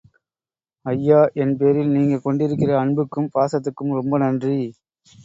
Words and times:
ஐயா, 0.85 1.19
என்பேரில் 1.35 1.91
நீங்க 1.91 2.15
கொண்டிருக்கிற 2.19 2.71
அன்புக்கும் 2.79 3.29
பாசத்துக்கும் 3.33 3.93
ரொம்ப 3.93 4.17
நன்றி. 4.17 4.57